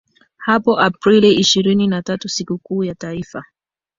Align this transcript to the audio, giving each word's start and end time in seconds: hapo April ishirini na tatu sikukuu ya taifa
hapo 0.37 0.79
April 0.79 1.23
ishirini 1.39 1.87
na 1.87 2.01
tatu 2.01 2.29
sikukuu 2.29 2.83
ya 2.83 2.95
taifa 2.95 3.45